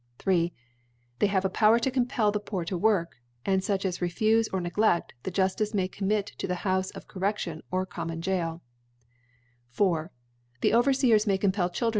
[0.25, 0.51] III.
[1.19, 1.27] They (53) III.
[1.27, 4.59] They have a Power to compel the Poor to work; and fuch as refufe or
[4.59, 8.63] nc gleft, the Juilice may commit to the Houfe of Correftion or common Gaol,
[9.71, 10.09] IV.
[10.61, 11.89] The Overfeers may compel Children.